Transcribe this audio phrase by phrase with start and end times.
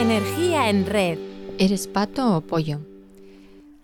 [0.00, 1.18] Energía en red.
[1.58, 2.80] ¿Eres pato o pollo?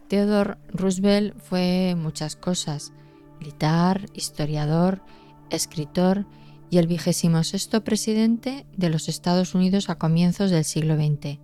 [0.09, 2.95] Theodore Roosevelt fue muchas cosas.
[3.39, 5.03] Militar, historiador,
[5.51, 6.25] escritor
[6.71, 11.39] y el vigésimo sexto presidente de los Estados Unidos a comienzos del siglo XX.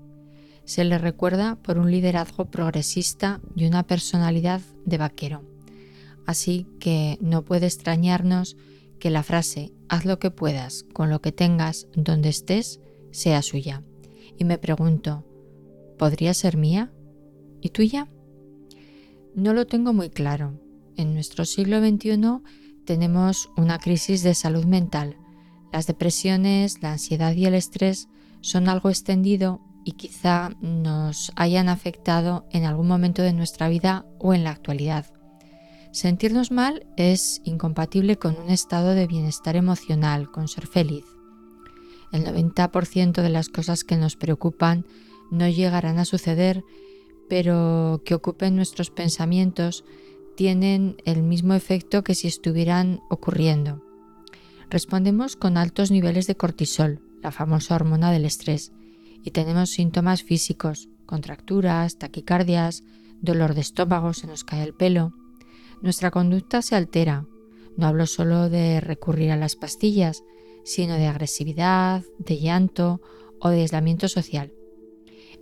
[0.64, 5.42] Se le recuerda por un liderazgo progresista y una personalidad de vaquero.
[6.24, 8.56] Así que no puede extrañarnos
[8.98, 13.82] que la frase haz lo que puedas con lo que tengas donde estés sea suya.
[14.42, 15.24] Y me pregunto,
[16.00, 16.92] ¿podría ser mía?
[17.60, 18.08] ¿Y tuya?
[19.36, 20.60] No lo tengo muy claro.
[20.96, 22.18] En nuestro siglo XXI
[22.84, 25.16] tenemos una crisis de salud mental.
[25.72, 28.08] Las depresiones, la ansiedad y el estrés
[28.40, 34.34] son algo extendido y quizá nos hayan afectado en algún momento de nuestra vida o
[34.34, 35.06] en la actualidad.
[35.92, 41.04] Sentirnos mal es incompatible con un estado de bienestar emocional, con ser feliz.
[42.12, 44.84] El 90% de las cosas que nos preocupan
[45.30, 46.62] no llegarán a suceder,
[47.28, 49.84] pero que ocupen nuestros pensamientos
[50.36, 53.82] tienen el mismo efecto que si estuvieran ocurriendo.
[54.70, 58.72] Respondemos con altos niveles de cortisol, la famosa hormona del estrés,
[59.24, 62.82] y tenemos síntomas físicos, contracturas, taquicardias,
[63.20, 65.14] dolor de estómago, se nos cae el pelo
[65.82, 67.26] nuestra conducta se altera.
[67.76, 70.22] No hablo solo de recurrir a las pastillas,
[70.64, 73.00] sino de agresividad, de llanto
[73.40, 74.52] o de aislamiento social.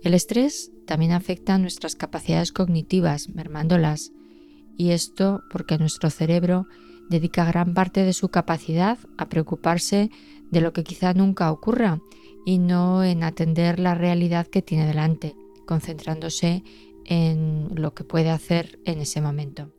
[0.03, 4.11] El estrés también afecta a nuestras capacidades cognitivas, mermándolas,
[4.77, 6.65] y esto porque nuestro cerebro
[7.09, 10.09] dedica gran parte de su capacidad a preocuparse
[10.49, 11.99] de lo que quizá nunca ocurra
[12.45, 15.35] y no en atender la realidad que tiene delante,
[15.67, 16.63] concentrándose
[17.05, 19.71] en lo que puede hacer en ese momento.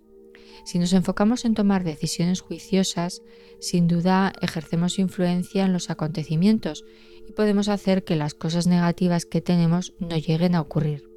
[0.64, 3.22] Si nos enfocamos en tomar decisiones juiciosas,
[3.60, 6.84] sin duda ejercemos influencia en los acontecimientos
[7.28, 11.08] y podemos hacer que las cosas negativas que tenemos no lleguen a ocurrir.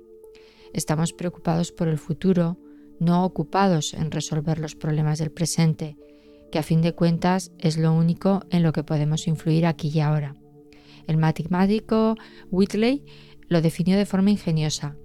[0.73, 2.57] Estamos preocupados por el futuro,
[2.99, 5.97] no ocupados en resolver los problemas del presente,
[6.51, 9.99] que a fin de cuentas es lo único en lo que podemos influir aquí y
[9.99, 10.35] ahora.
[11.07, 12.15] El matemático
[12.51, 13.03] Whitley
[13.47, 14.95] lo definió de forma ingeniosa.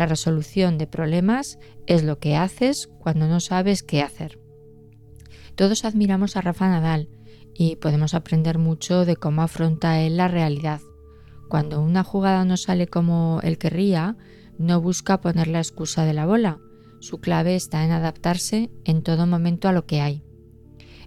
[0.00, 4.40] La resolución de problemas es lo que haces cuando no sabes qué hacer.
[5.56, 7.10] Todos admiramos a Rafa Nadal
[7.54, 10.80] y podemos aprender mucho de cómo afronta él la realidad.
[11.50, 14.16] Cuando una jugada no sale como él querría,
[14.56, 16.60] no busca poner la excusa de la bola.
[17.00, 20.24] Su clave está en adaptarse en todo momento a lo que hay.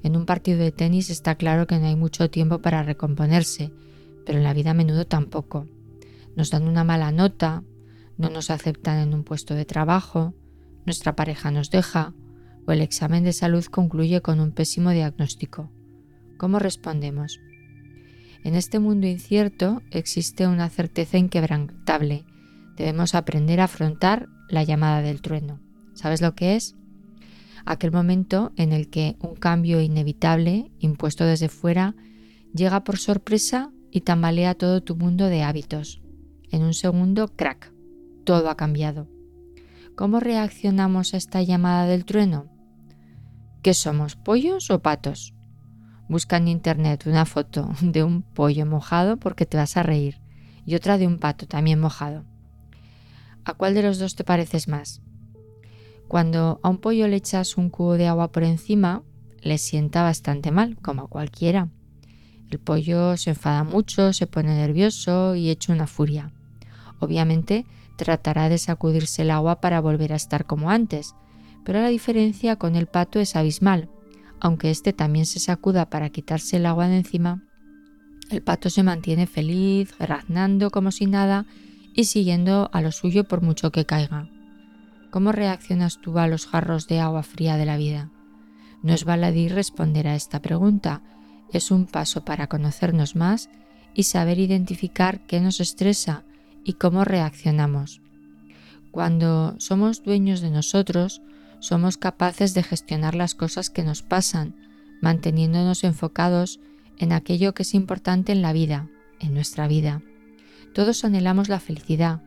[0.03, 3.71] En un partido de tenis está claro que no hay mucho tiempo para recomponerse,
[4.23, 5.65] pero en la vida a menudo tampoco.
[6.35, 7.63] Nos dan una mala nota,
[8.17, 10.33] no nos aceptan en un puesto de trabajo,
[10.85, 12.13] nuestra pareja nos deja
[12.65, 15.69] o el examen de salud concluye con un pésimo diagnóstico.
[16.37, 17.39] ¿Cómo respondemos?
[18.43, 22.25] En este mundo incierto existe una certeza inquebrantable.
[22.75, 25.59] Debemos aprender a afrontar la llamada del trueno.
[25.93, 26.75] ¿Sabes lo que es?
[27.65, 31.95] Aquel momento en el que un cambio inevitable, impuesto desde fuera,
[32.53, 36.01] llega por sorpresa y tambalea todo tu mundo de hábitos.
[36.51, 37.72] En un segundo, crack
[38.23, 39.07] todo ha cambiado.
[39.95, 42.47] ¿Cómo reaccionamos a esta llamada del trueno?
[43.61, 45.33] ¿Qué somos, pollos o patos?
[46.09, 50.19] Busca en internet una foto de un pollo mojado porque te vas a reír
[50.65, 52.25] y otra de un pato también mojado.
[53.45, 55.01] ¿A cuál de los dos te pareces más?
[56.07, 59.03] Cuando a un pollo le echas un cubo de agua por encima,
[59.41, 61.69] le sienta bastante mal, como a cualquiera.
[62.49, 66.31] El pollo se enfada mucho, se pone nervioso y echa una furia.
[66.99, 67.65] Obviamente
[67.95, 71.15] tratará de sacudirse el agua para volver a estar como antes,
[71.63, 73.89] pero la diferencia con el pato es abismal.
[74.39, 77.43] Aunque éste también se sacuda para quitarse el agua de encima,
[78.29, 81.45] el pato se mantiene feliz, graznando como si nada
[81.93, 84.29] y siguiendo a lo suyo por mucho que caiga.
[85.11, 88.09] ¿Cómo reaccionas tú a los jarros de agua fría de la vida?
[88.81, 91.01] No es baladí responder a esta pregunta,
[91.51, 93.49] es un paso para conocernos más
[93.93, 96.23] y saber identificar qué nos estresa
[96.63, 98.01] y cómo reaccionamos.
[98.91, 101.21] Cuando somos dueños de nosotros,
[101.59, 104.55] somos capaces de gestionar las cosas que nos pasan,
[105.01, 106.59] manteniéndonos enfocados
[106.97, 108.89] en aquello que es importante en la vida,
[109.19, 110.01] en nuestra vida.
[110.73, 112.21] Todos anhelamos la felicidad,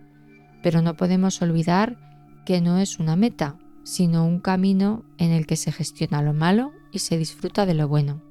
[0.62, 1.98] pero no podemos olvidar
[2.44, 6.72] que no es una meta, sino un camino en el que se gestiona lo malo
[6.90, 8.22] y se disfruta de lo bueno.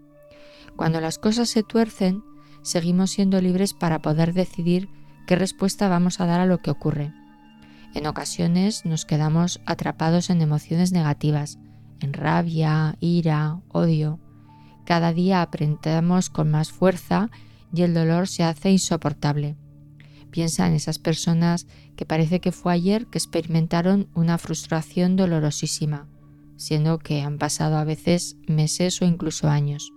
[0.76, 2.24] Cuando las cosas se tuercen,
[2.62, 4.90] seguimos siendo libres para poder decidir
[5.26, 7.14] qué respuesta vamos a dar a lo que ocurre.
[7.94, 11.60] En ocasiones nos quedamos atrapados en emociones negativas,
[12.02, 14.20] en rabia, ira, odio.
[14.86, 17.30] Cada día aprendemos con más fuerza
[17.74, 19.56] y el dolor se hace insoportable.
[20.30, 26.08] Piensa en esas personas que parece que fue ayer que experimentaron una frustración dolorosísima,
[26.58, 29.94] siendo que han pasado a veces meses o incluso años.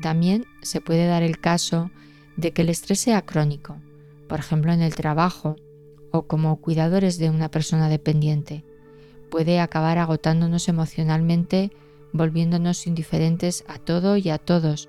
[0.00, 1.90] También se puede dar el caso
[2.36, 3.76] de que el estrés sea crónico,
[4.32, 5.56] por ejemplo en el trabajo
[6.10, 8.64] o como cuidadores de una persona dependiente.
[9.30, 11.70] Puede acabar agotándonos emocionalmente,
[12.14, 14.88] volviéndonos indiferentes a todo y a todos,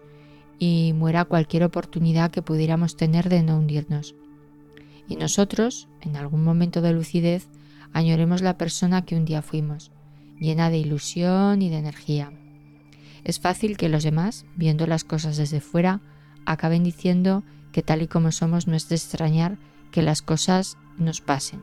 [0.60, 4.16] y muera cualquier oportunidad que pudiéramos tener de no hundirnos
[5.10, 7.50] y nosotros, en algún momento de lucidez,
[7.92, 9.92] añoremos la persona que un día fuimos,
[10.40, 12.32] llena de ilusión y de energía.
[13.26, 16.00] Es fácil que los demás, viendo las cosas desde fuera,
[16.46, 17.44] acaben diciendo
[17.74, 19.58] que tal y como somos no es de extrañar
[19.92, 21.62] que las cosas nos pasen.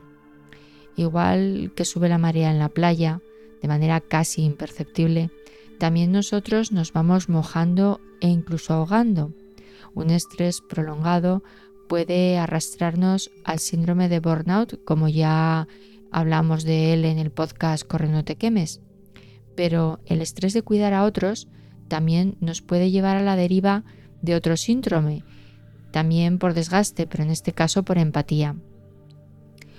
[0.95, 3.21] Igual que sube la marea en la playa,
[3.61, 5.31] de manera casi imperceptible,
[5.79, 9.33] también nosotros nos vamos mojando e incluso ahogando.
[9.95, 11.43] Un estrés prolongado
[11.89, 15.67] puede arrastrarnos al síndrome de burnout, como ya
[16.11, 18.81] hablamos de él en el podcast Corre no te quemes.
[19.55, 21.47] Pero el estrés de cuidar a otros
[21.87, 23.83] también nos puede llevar a la deriva
[24.21, 25.23] de otro síndrome,
[25.91, 28.55] también por desgaste, pero en este caso por empatía.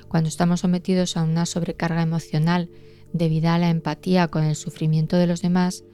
[0.09, 2.71] Cuando estamos sometidos a una sobrecarga emocional
[3.13, 5.85] debido a la empatía con el sufrimiento de los demás,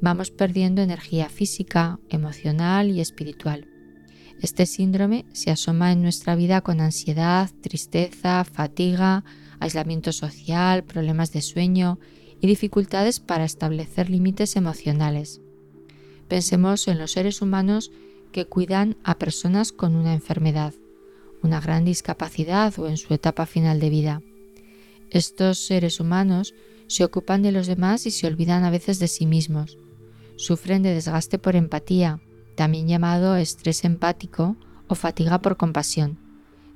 [0.00, 3.68] vamos perdiendo energía física, emocional y espiritual.
[4.40, 9.24] Este síndrome se asoma en nuestra vida con ansiedad, tristeza, fatiga,
[9.58, 11.98] aislamiento social, problemas de sueño
[12.40, 15.40] y dificultades para establecer límites emocionales.
[16.28, 17.90] Pensemos en los seres humanos
[18.32, 20.74] que cuidan a personas con una enfermedad,
[21.42, 24.22] una gran discapacidad o en su etapa final de vida.
[25.10, 26.54] Estos seres humanos
[26.86, 29.78] se ocupan de los demás y se olvidan a veces de sí mismos.
[30.36, 32.20] Sufren de desgaste por empatía,
[32.56, 34.56] también llamado estrés empático
[34.88, 36.18] o fatiga por compasión.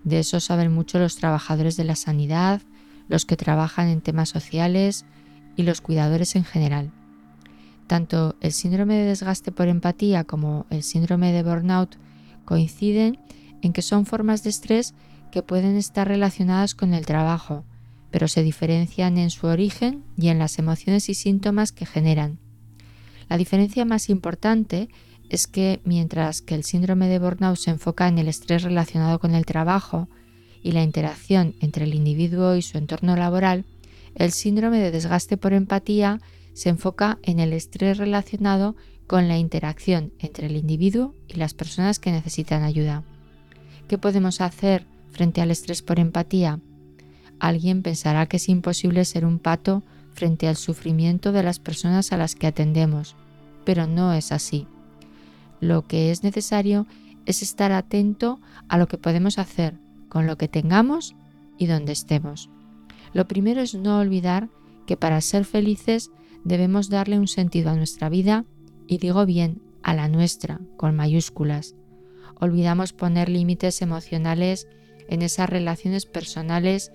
[0.05, 2.63] De eso saben mucho los trabajadores de la sanidad,
[3.09, 5.05] los que trabajan en temas sociales
[5.57, 6.93] y los cuidadores en general.
[7.93, 11.97] Tanto el síndrome de desgaste por empatía como el síndrome de burnout
[12.47, 13.19] coinciden
[13.61, 14.95] en que son formas de estrés
[15.31, 17.67] que pueden estar relacionadas con el trabajo,
[18.11, 22.39] pero se diferencian en su origen y en las emociones y síntomas que generan.
[23.29, 24.89] La diferencia más importante
[25.29, 29.35] es que mientras que el síndrome de burnout se enfoca en el estrés relacionado con
[29.35, 30.09] el trabajo
[30.63, 33.67] y la interacción entre el individuo y su entorno laboral,
[34.15, 36.21] el síndrome de desgaste por empatía
[36.53, 38.77] se enfoca en el estrés relacionado
[39.07, 43.03] con la interacción entre el individuo y las personas que necesitan ayuda.
[43.89, 46.61] ¿Qué podemos hacer frente al estrés por empatía?
[47.39, 49.83] Alguien pensará que es imposible ser un pato
[50.15, 53.17] frente al sufrimiento de las personas a las que atendemos,
[53.65, 54.67] pero no es así.
[55.61, 56.87] Lo que es necesario
[57.27, 59.75] es estar atento a lo que podemos hacer
[60.09, 61.15] con lo que tengamos
[61.59, 62.51] y donde estemos.
[63.13, 64.49] Lo primero es no olvidar
[64.87, 66.11] que para ser felices
[66.45, 68.45] debemos darle un sentido a nuestra vida
[68.87, 71.75] y digo bien, a la nuestra, con mayúsculas.
[72.41, 74.69] Olvidamos poner límites emocionales
[75.09, 76.93] en esas relaciones personales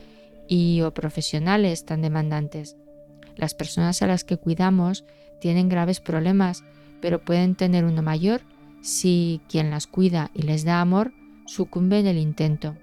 [0.48, 2.78] y o profesionales tan demandantes.
[3.36, 5.06] Las personas a las que cuidamos
[5.40, 6.64] tienen graves problemas,
[7.02, 8.42] pero pueden tener uno mayor
[8.82, 11.14] si quien las cuida y les da amor
[11.46, 12.76] sucumbe en el intento.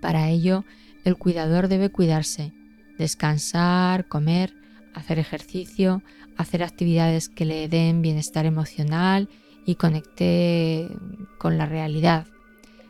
[0.00, 0.64] Para ello,
[1.04, 2.52] el cuidador debe cuidarse,
[2.98, 4.54] descansar, comer,
[4.98, 6.02] hacer ejercicio,
[6.36, 9.28] hacer actividades que le den bienestar emocional
[9.64, 10.88] y conecte
[11.38, 12.26] con la realidad.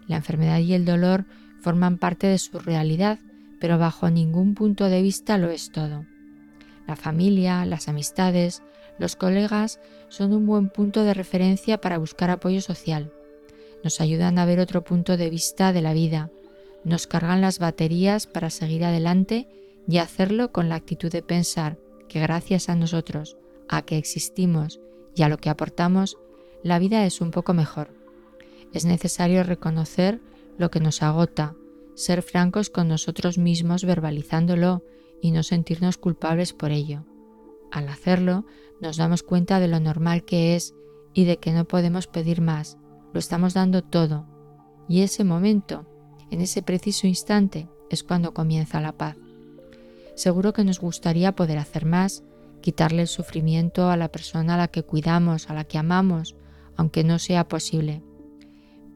[0.07, 1.27] La enfermedad y el dolor
[1.61, 3.19] forman parte de su realidad,
[3.61, 6.07] pero bajo ningún punto de vista lo es todo.
[6.87, 8.63] La familia, las amistades,
[8.99, 13.13] los colegas son un buen punto de referencia para buscar apoyo social.
[13.85, 16.31] Nos ayudan a ver otro punto de vista de la vida,
[16.85, 19.47] nos cargan las baterías para seguir adelante
[19.87, 21.77] y hacerlo con la actitud de pensar
[22.09, 23.37] que gracias a nosotros,
[23.69, 24.81] a que existimos
[25.15, 26.19] y a lo que aportamos,
[26.63, 27.95] la vida es un poco mejor.
[28.73, 30.21] Es necesario reconocer
[30.59, 31.55] lo que nos agota,
[31.95, 34.85] ser francos con nosotros mismos verbalizándolo
[35.21, 37.05] y no sentirnos culpables por ello.
[37.71, 38.45] Al hacerlo,
[38.81, 40.75] nos damos cuenta de lo normal que es
[41.13, 42.79] y de que no podemos pedir más.
[43.13, 44.27] Lo estamos dando todo.
[44.89, 45.87] Y ese momento,
[46.31, 49.17] en ese preciso instante, es cuando comienza la paz.
[50.19, 52.25] Seguro que nos gustaría poder hacer más,
[52.61, 56.35] quitarle el sufrimiento a la persona a la que cuidamos, a la que amamos,
[56.77, 58.03] aunque no sea posible.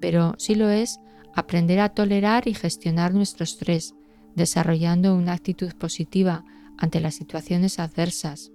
[0.01, 0.99] Pero si lo es,
[1.33, 3.95] aprender a tolerar y gestionar nuestro estrés,
[4.35, 6.45] desarrollando una actitud positiva
[6.77, 8.51] ante las situaciones adversas,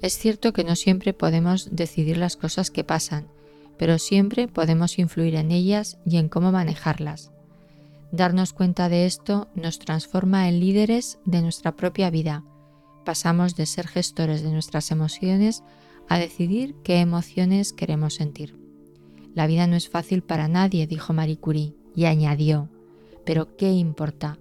[0.00, 3.26] es cierto que no siempre podemos decidir las cosas que pasan,
[3.78, 7.31] pero siempre podemos influir en ellas y en cómo manejarlas.
[8.12, 12.44] Darnos cuenta de esto nos transforma en líderes de nuestra propia vida.
[13.06, 15.64] Pasamos de ser gestores de nuestras emociones
[16.10, 18.60] a decidir qué emociones queremos sentir.
[19.34, 22.68] La vida no es fácil para nadie, dijo Marie Curie, y añadió,
[23.24, 24.38] pero ¿qué importa?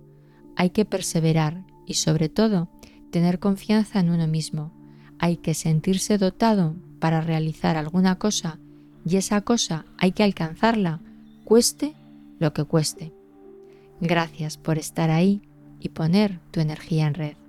[0.58, 2.68] Hay que perseverar y sobre todo
[3.10, 4.74] tener confianza en uno mismo.
[5.18, 8.60] Hay que sentirse dotado para realizar alguna cosa
[9.06, 11.00] y esa cosa hay que alcanzarla,
[11.46, 11.96] cueste
[12.38, 13.14] lo que cueste.
[14.02, 15.44] Gracias por estar ahí
[15.80, 17.41] y poner tu energía en red.